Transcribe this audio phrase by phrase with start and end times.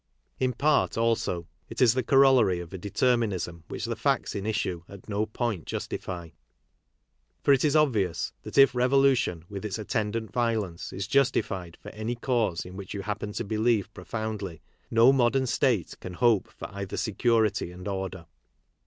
[0.39, 4.47] In part, also, it is the corol' lary of a determinism which the facts in
[4.47, 6.29] issue at no point, justify.
[7.43, 12.15] For it is obvious that if revolution, with its attendant violence, is justified for any
[12.15, 16.97] cause in which you happen to believe profoundly, no modern state can hope for either
[16.97, 18.25] security and order.